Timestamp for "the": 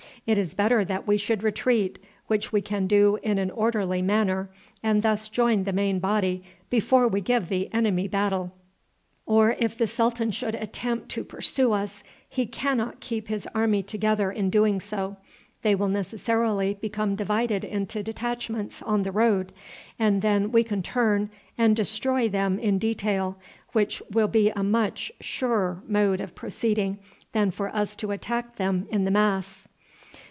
5.63-5.73, 7.49-7.73, 9.75-9.87, 19.01-19.11, 29.05-29.11